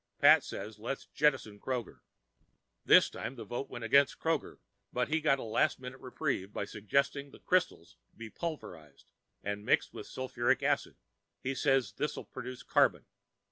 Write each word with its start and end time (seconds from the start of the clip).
Pat 0.17 0.43
says 0.43 0.79
let's 0.79 1.05
jettison 1.05 1.59
Kroger. 1.59 1.99
This 2.83 3.07
time 3.07 3.35
the 3.35 3.45
vote 3.45 3.69
went 3.69 3.83
against 3.83 4.17
Kroger, 4.17 4.57
but 4.91 5.09
he 5.09 5.21
got 5.21 5.37
a 5.37 5.43
last 5.43 5.79
minute 5.79 5.99
reprieve 5.99 6.51
by 6.51 6.65
suggesting 6.65 7.29
the 7.29 7.37
crystals 7.37 7.97
be 8.17 8.27
pulverized 8.27 9.05
and 9.43 9.63
mixed 9.63 9.93
with 9.93 10.07
sulphuric 10.07 10.63
acid. 10.63 10.95
He 11.43 11.53
says 11.53 11.91
this'll 11.93 12.25
produce 12.25 12.63
carbon. 12.63 13.05